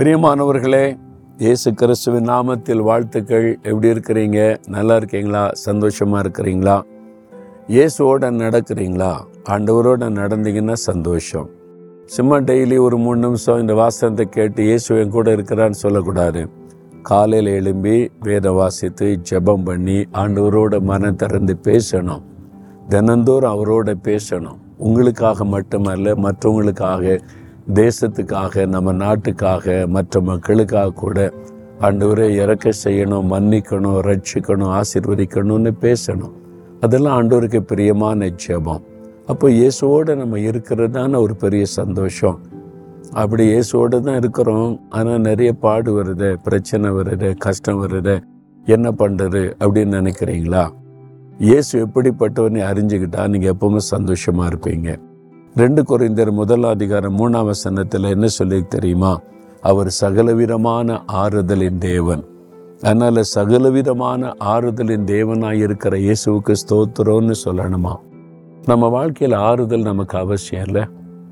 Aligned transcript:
பிரியமானவர்களே 0.00 0.98
இயேசு 1.38 1.74
கிறிஸ்துவின் 1.74 2.28
நாமத்தில் 2.28 2.80
வாழ்த்துக்கள். 2.80 3.58
எப்படி 3.62 3.88
இருக்கிறீங்க? 3.88 4.56
நல்லா 4.66 4.96
இருக்கீங்களா? 4.96 5.50
சந்தோஷமாக 5.52 6.28
இருக்கிறீங்களா? 6.28 6.82
இயேசுவோட 7.66 8.30
நடக்கிறீங்களா? 8.42 9.16
ஆண்டவரோட 9.50 10.02
நடந்தீங்கன்னா 10.08 10.72
சந்தோஷம். 10.72 11.48
சும்மா 12.04 12.36
டெய்லி 12.36 12.78
ஒரு 12.78 12.98
மூணு 12.98 13.20
நிமிஷம் 13.20 13.60
இந்த 13.60 13.74
வாசனத்தை 13.74 14.28
கேட்டு 14.28 14.62
இயேசு 14.62 14.98
என் 14.98 15.10
கூட 15.10 15.34
இருக்கிறான்னு 15.36 15.78
சொல்லக்கூடாது. 15.84 16.48
காலையில் 17.02 17.52
எழும்பி 17.52 18.10
வேத 18.20 18.52
வாசித்து 18.52 19.20
ஜெபம் 19.30 19.64
பண்ணி 19.64 20.04
ஆண்டவரோட 20.12 20.80
மனம் 20.80 21.16
திறந்து 21.16 21.58
பேசணும். 21.62 22.22
தினந்தோறும் 22.88 23.54
அவரோட 23.54 23.94
பேசணும். 24.02 24.58
உங்களுக்காக 24.78 25.44
மட்டுமல்ல 25.44 26.14
மற்றவங்களுக்காக 26.14 27.20
தேசத்துக்காக 27.78 28.66
நம்ம 28.74 28.92
நாட்டுக்காக 28.92 29.86
மற்ற 29.94 30.20
மக்களுக்காக 30.20 30.94
கூட 31.02 31.18
ஆண்டவரை 31.86 32.26
இறக்க 32.42 32.72
செய்யணும் 32.84 33.28
மன்னிக்கணும் 33.32 33.98
ரட்சிக்கணும் 34.06 34.72
ஆசிர்வதிக்கணும்னு 34.78 35.72
பேசணும். 35.84 36.34
அதெல்லாம் 36.84 37.16
ஆண்டவருக்கு 37.20 37.60
பிரியமான 37.70 38.28
ஜெபம். 38.44 38.82
அப்போ 39.26 39.48
இயேசுவோடு 39.50 40.14
நம்ம 40.22 40.38
இருக்கிறது 40.38 40.90
தானே 40.98 41.16
ஒரு 41.26 41.34
பெரிய 41.34 41.64
சந்தோஷம். 41.80 42.38
அப்படி 43.22 43.44
இயேசுவோடு 43.52 43.98
தான் 44.08 44.18
இருக்கிறோம். 44.22 44.72
ஆனால் 44.96 45.24
நிறைய 45.28 45.52
பாடு 45.64 45.92
வருது 45.98 46.30
பிரச்சனை 46.46 46.90
வருது 46.98 47.30
கஷ்டம் 47.46 47.80
வருது. 47.84 48.16
என்ன 48.66 48.88
பண்ணுறது 49.02 49.42
அப்படின்னு 49.62 50.00
நினைக்கிறீங்களா? 50.00 50.64
இயேசு 51.38 51.72
எப்படிப்பட்டவனே 51.86 52.62
அறிஞ்சுக்கிட்டா 52.70 53.22
நீங்கள் 53.34 53.52
எப்பவுமே 53.54 53.82
சந்தோஷமாக 53.94 54.50
இருப்பீங்க. 54.52 54.90
ரெண்டு 55.56 55.82
குறைந்தர் 55.82 56.30
முதல் 56.30 56.64
அதிகாரம் 56.64 57.18
மூணாம் 57.18 57.44
வசனத்தில் 57.44 58.02
என்ன 58.02 58.26
சொல்லி 58.26 58.62
தெரியுமா? 58.62 59.20
அவர் 59.60 59.88
சகலவிதமான 59.88 61.04
ஆறுதலின் 61.12 61.78
தேவன். 61.78 62.24
அதனால் 62.80 63.22
சகலவிதமான 63.22 64.32
ஆறுதலின் 64.44 65.04
தேவனாக 65.04 65.52
இருக்கிற 65.52 65.96
இயேசுவுக்கு 65.96 66.54
ஸ்தோத்திரம்னு 66.68 67.34
சொல்லணுமா? 67.44 67.94
நம்ம 68.66 68.88
வாழ்க்கையில் 68.88 69.36
ஆறுதல் 69.36 69.82
நமக்கு 69.82 70.18
அவசியம் 70.18 70.64
இல்லை. 70.66 70.84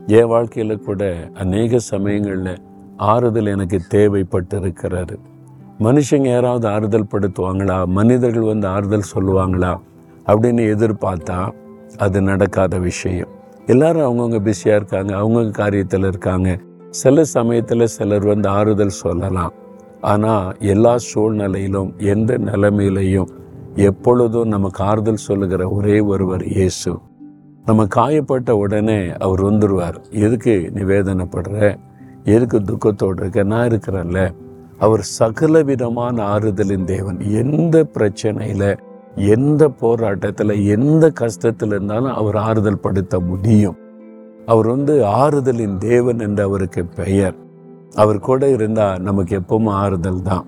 என் 0.07 0.27
வாழ்க்கையில் 0.27 0.81
கூட 0.81 1.31
அநேக 1.35 1.79
சமயங்களில் 1.79 2.57
ஆறுதல் 2.97 3.47
எனக்கு 3.47 3.81
தேவைப்பட்டு 3.91 4.55
இருக்கிறாரு 4.55 5.17
மனுஷங்க 5.81 6.31
யாராவது 6.31 6.69
ஆறுதல் 6.69 7.09
படுத்துவாங்களா? 7.11 7.85
மனிதர்கள் 7.87 8.43
வந்து 8.43 8.67
ஆறுதல் 8.67 9.11
சொல்லுவாங்களா? 9.15 9.81
அப்படின்னு 10.27 10.65
எதிர்பார்த்தா 10.77 11.53
அது 11.99 12.23
நடக்காத 12.23 12.79
விஷயம். 12.79 13.37
எல்லாரும் 13.69 14.07
அவங்கவுங்க 14.09 14.41
பிஸியாக 14.41 14.77
இருக்காங்க 14.77 15.13
அவங்கவுங்க 15.15 15.53
காரியத்தில் 15.59 16.07
இருக்காங்க. 16.07 16.59
சில 16.91 17.25
சமயத்தில் 17.25 17.87
சிலர் 17.87 18.25
வந்து 18.25 18.49
ஆறுதல் 18.49 18.99
சொல்லலாம். 18.99 19.53
ஆனால் 20.01 20.57
எல்லா 20.59 20.99
சூழ்நிலையிலும் 20.99 21.95
எந்த 21.99 22.39
நிலைமையிலையும் 22.39 23.29
எப்பொழுதும் 23.75 24.49
நமக்கு 24.49 24.85
ஆறுதல் 24.85 25.17
சொல்லுகிற 25.17 25.69
ஒரே 25.69 26.01
ஒருவர் 26.01 26.45
இயேசு. 26.47 26.99
நம்ம 27.65 27.87
காயப்பட்ட 27.97 28.51
உடனே 28.51 29.13
அவர் 29.19 29.45
வந்துடுவார் 29.45 29.99
எதுக்கு 30.11 30.71
நிவேதனைப்படுற 30.75 31.77
எதுக்கு 32.25 32.59
துக்கத்தோடு 32.61 33.21
இருக்க? 33.21 33.43
நான் 33.43 33.69
இருக்கிறேன்ல. 33.69 34.35
அவர் 34.79 35.01
சகல 35.01 35.63
விதமான 35.63 36.39
ஆறுதலின் 36.39 36.85
தேவன். 36.85 37.21
எந்த 37.21 37.87
பிரச்சனையில் 37.95 38.79
எந்த 39.19 39.69
போராட்டத்தில் 39.69 40.65
எந்த 40.65 41.13
கஷ்டத்தில் 41.21 41.73
இருந்தாலும் 41.73 42.15
அவர் 42.15 42.37
ஆறுதல் 42.37 42.81
படுத்த 42.81 43.21
முடியும். 43.21 43.77
அவர் 44.47 44.67
வந்து 44.67 45.05
ஆறுதலின் 45.05 45.79
தேவன் 45.79 46.21
என்று 46.21 46.43
அவருக்கு 46.43 46.87
பெயர். 46.87 47.35
அவர் 47.95 48.19
கூட 48.19 48.49
இருந்தால் 48.49 49.01
நமக்கு 49.01 49.41
எப்பவும் 49.41 49.67
ஆறுதல் 49.67 50.23
தான். 50.23 50.47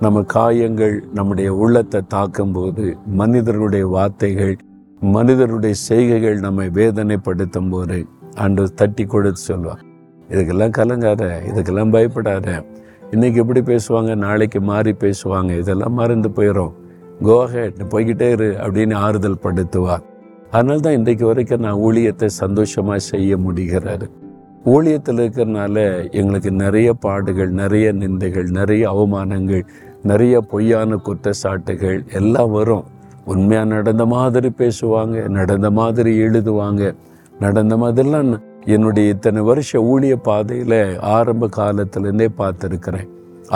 நம்ம 0.00 0.22
காயங்கள் 0.22 1.04
நம்முடைய 1.12 1.54
உள்ளத்தை 1.54 2.00
தாக்கும்போது 2.08 2.96
மனிதர்களுடைய 3.06 3.86
வார்த்தைகள் 3.86 4.56
மனிதருடைய 5.02 5.74
செய்கைகள் 5.74 6.38
நம்மை 6.38 6.68
வேதனைப்படுத்தும் 6.68 7.68
போது 7.68 8.06
அன்று 8.34 8.72
தட்டி 8.72 9.04
கொடுத்து 9.04 9.42
சொல்லுவார் 9.42 9.84
இதுக்கெல்லாம் 10.28 10.70
கலங்காத 10.70 11.22
இதுக்கெல்லாம் 11.50 11.90
பயப்படாத. 11.90 12.64
இன்னைக்கு 13.10 13.40
எப்படி 13.40 13.60
பேசுவாங்க 13.60 14.14
நாளைக்கு 14.14 14.60
மாறி 14.60 14.94
பேசுவாங்க 15.00 15.58
இதெல்லாம் 15.58 15.92
மறந்து 15.92 16.28
போயிடும் 16.28 16.79
கோஹெட் 17.28 17.80
போய்கிட்டே 17.92 18.28
இரு 18.34 18.48
அப்படின்னு 18.64 18.94
ஆறுதல் 19.06 19.42
படுத்துவார். 19.44 20.04
அதனால 20.50 20.80
தான் 20.84 20.96
இன்றைக்கு 20.98 21.24
வரைக்கும் 21.26 21.64
நான் 21.66 21.82
ஊழியத்தை 21.86 22.28
சந்தோஷமாக 22.42 23.00
செய்ய 23.12 23.36
முடிகிறாரு 23.36 24.06
ஊழியத்தில் 24.72 25.20
இருக்கிறனால 25.22 25.76
எங்களுக்கு 26.20 26.50
நிறைய 26.62 26.88
பாடுகள் 27.04 27.52
நிறைய 27.60 27.86
நிந்தைகள் 28.00 28.48
நிறைய 28.58 28.82
அவமானங்கள் 28.92 29.62
நிறைய 30.10 30.34
பொய்யான 30.50 30.98
குற்றச்சாட்டுகள் 31.06 32.00
எல்லாம் 32.18 32.50
வரும். 32.50 32.84
உண்மையாக 33.32 33.70
நடந்த 33.74 34.04
மாதிரி 34.14 34.50
பேசுவாங்க 34.58 35.16
நடந்த 35.38 35.68
மாதிரி 35.78 36.12
எழுதுவாங்க. 36.26 36.82
நடந்த 37.44 37.74
மாதிரிலாம் 37.76 38.30
என்னுடைய 38.74 39.14
இத்தனை 39.14 39.40
வருஷ 39.42 39.80
ஊழிய 39.92 40.14
பாதையில் 40.28 40.80
ஆரம்ப 41.16 41.48
காலத்துலேருந்தே 41.56 42.28
பார்த்துருக்குறேன். 42.42 43.08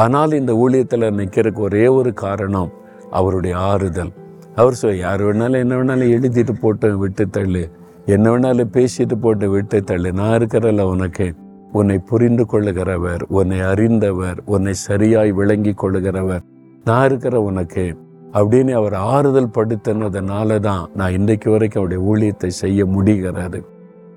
ஆனால் 0.03 0.39
இந்த 0.41 0.53
ஊழியத்தில் 0.65 1.07
நிற்கிறதுக்கு 1.21 1.63
ஒரே 1.69 1.87
ஒரு 1.99 2.13
காரணம் 2.25 2.71
அவருடைய 3.15 3.55
ஆறுதல். 3.57 4.13
அவர் 4.55 4.75
சொல் 4.75 4.99
யார் 4.99 5.23
வேணாலும் 5.23 5.59
என்ன 5.59 5.75
வேணாலும் 5.75 6.13
எழுதிட்டு 6.17 6.53
போட்டு 6.61 6.99
விட்டு 6.99 7.25
தள்ளு. 7.29 7.63
என்ன 8.07 8.31
வேணாலும் 8.31 8.73
பேசிட்டு 8.73 9.17
போட்டு 9.21 9.49
விட்டு 9.51 9.79
தள்ளு. 9.81 10.13
நான் 10.13 10.39
இருக்கிறல்ல 10.39 10.81
உனக்கு. 10.81 11.35
உன்னை 11.73 11.99
புரிந்து 11.99 12.45
கொள்ளுகிறவர் 12.53 13.23
உன்னை 13.29 13.61
அறிந்தவர் 13.61 14.43
உன்னை 14.45 14.73
சரியாய் 14.73 15.33
விளங்கி 15.33 15.75
கொள்ளுகிறவர். 15.83 16.43
நான் 16.85 17.05
இருக்கிற 17.05 17.41
உனக்கு. 17.41 17.87
அப்படின்னு 18.33 18.73
அவர் 18.73 18.95
ஆறுதல் 18.95 19.55
படுத்தினதுனால 19.55 20.59
தான் 20.59 20.91
நான் 20.95 21.13
இன்றைக்கு 21.13 21.51
வரைக்கும் 21.51 21.83
அவருடைய 21.83 22.03
ஊழியத்தை 22.11 22.47
செய்ய 22.47 22.87
முடிகிறாரு 22.87 23.61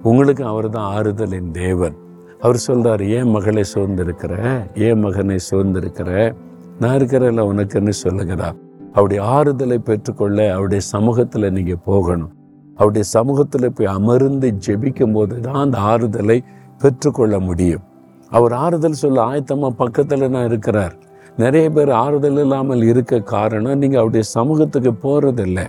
உங்களுக்கு 0.03 0.43
அவர் 0.45 0.69
தான் 0.69 0.89
ஆறுதலின் 0.95 1.51
தேவன். 1.51 1.95
அவர் 2.39 2.63
சொல்கிறார் 2.67 3.03
ஏன் 3.03 3.29
மகளை 3.29 3.63
சோர்ந்திருக்கிற? 3.73 4.33
ஏன் 4.75 4.99
மகனை 4.99 5.37
சோர்ந்திருக்கிற? 5.51 6.35
நான் 6.79 6.97
இருக்கிறல்ல 6.97 7.43
உனக்குன்னு 7.51 7.89
சொல்லுகிறார் 7.89 8.65
அவருடைய 8.97 9.21
ஆறுதலை 9.37 9.77
பெற்றுக்கொள்ள 9.87 10.37
அவருடைய 10.53 10.81
சமூகத்தில் 10.93 11.53
நீங்கள் 11.57 11.83
போகணும். 11.89 12.31
அவருடைய 12.77 13.05
சமூகத்தில் 13.15 13.73
போய் 13.77 13.89
அமர்ந்து 13.97 14.47
ஜெபிக்கும் 14.65 15.15
போது 15.17 15.35
தான் 15.47 15.59
அந்த 15.63 15.77
ஆறுதலை 15.91 16.37
பெற்றுக்கொள்ள 16.81 17.35
முடியும். 17.39 17.83
அவர் 18.31 18.53
ஆறுதல் 18.65 19.01
சொல்ல 19.01 19.19
ஆயத்தமாக 19.31 19.73
பக்கத்தில் 19.81 20.31
நான் 20.35 20.47
இருக்கிறார். 20.51 20.95
நிறைய 21.43 21.67
பேர் 21.75 21.91
ஆறுதல் 22.03 22.39
இல்லாமல் 22.43 22.83
இருக்க 22.91 23.19
காரணம் 23.33 23.81
நீங்கள் 23.81 24.01
அவருடைய 24.01 24.25
சமூகத்துக்கு 24.37 24.93
போகிறதில்ல 25.05 25.59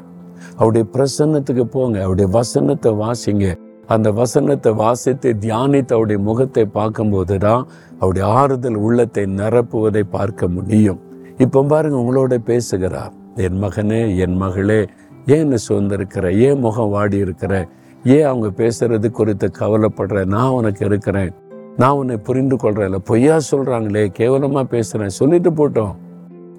அவருடைய 0.59 0.85
பிரசன்னத்துக்கு 0.95 1.65
போங்க. 1.77 1.97
அவருடைய 2.05 2.29
வசனத்தை 2.39 2.93
வாசிங்க. 3.03 3.47
அந்த 3.95 4.09
வசனத்தை 4.21 4.71
வாசித்து 4.85 5.29
தியானித்து 5.45 5.93
அவருடைய 5.97 6.21
முகத்தை 6.29 6.65
பார்க்கும்போது 6.79 7.37
தான் 7.47 7.63
அவருடைய 8.01 8.25
ஆறுதல் 8.41 8.81
உள்ளத்தை 8.87 9.25
நிரப்புவதை 9.41 10.05
பார்க்க 10.17 10.49
முடியும். 10.57 11.01
இப்போ 11.39 11.63
பாருங்க 11.63 11.97
உங்களோட 11.97 12.35
பேசுகிறார் 12.35 13.13
என் 13.37 13.63
மகனே 13.63 14.17
என் 14.17 14.37
மகளே 14.37 14.87
ஏன் 15.27 15.39
என்ன 15.39 15.57
சுதந்திருக்கிற 15.69 16.39
ஏன் 16.39 16.59
முகம் 16.59 16.89
வாடி 16.89 17.17
இருக்கிற 17.17 17.69
ஏன் 18.05 18.25
அவங்க 18.25 18.49
பேசுறது 18.57 19.11
குறித்து 19.11 19.51
கவலைப்படுற? 19.59 20.25
நான் 20.25 20.49
உனக்கு 20.49 20.87
இருக்கிறேன். 20.87 21.33
நான் 21.77 21.91
உன்னை 21.91 22.17
புரிந்து 22.17 22.57
கொள்றேன்ல 22.57 22.99
பொய்யா 23.05 23.37
சொல்றாங்களே 23.51 24.03
கேவலமா 24.19 24.63
பேசுறேன். 24.71 25.07
சொல்லிட்டு 25.07 25.51
போட்டோம். 25.51 25.95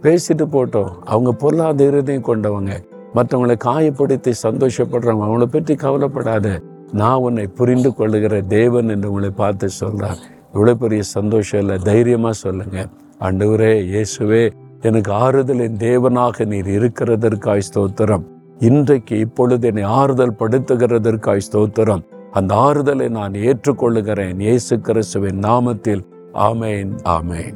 பேசிட்டு 0.02 0.46
போட்டோம். 0.52 0.92
அவங்க 1.06 1.32
பொருளாத 1.32 1.84
இருதையும் 1.84 2.24
கொண்டவங்க. 2.24 2.74
மற்றவங்களை 3.16 3.56
காயப்படுத்தி 3.66 4.34
சந்தோஷப்படுறவங்க. 4.44 5.26
அவங்கள 5.28 5.46
பற்றி 5.46 5.76
கவலைப்படாத. 5.76 6.62
நான் 6.92 7.18
உன்னை 7.18 7.48
புரிந்து 7.48 7.94
கொள்ளுகிற 7.94 8.42
தேவன் 8.42 8.90
என்று 8.90 9.10
உங்களை 9.10 9.30
பார்த்து 9.30 9.70
சொல்றார். 9.80 10.18
இவ்வளோ 10.54 10.74
பெரிய 10.74 11.04
சந்தோஷம் 11.04 11.60
இல்லை. 11.60 11.78
தைரியமா 11.78 12.32
சொல்லுங்க. 12.32 12.88
ஆண்டவரே 13.20 13.74
இயேசுவே 13.94 14.52
எனக்கு 14.82 15.14
ஆறுதல் 15.14 15.60
என் 15.60 15.78
தேவனாக 15.78 16.46
நீர் 16.46 16.68
இருக்கிறதற்காய் 16.68 17.62
ஸ்தோத்திரம். 17.74 18.24
இன்றைக்கு 18.60 19.20
இப்பொழுது 19.20 19.68
என்னை 19.68 19.84
ஆறுதல் 19.84 20.36
படுத்துகிறதற்காய் 20.40 21.40
ஸ்தோத்திரம். 21.52 22.04
அந்த 22.32 22.56
ஆறுதலை 22.56 23.10
நான் 23.10 23.32
ஏற்றுக்கொள்ளுகிறேன். 23.32 24.40
இயேசு 24.40 24.80
கிறிஸ்துவின் 24.80 25.40
நாமத்தில். 25.40 26.06
ஆமேன் 26.34 26.92
ஆமேன். 27.04 27.56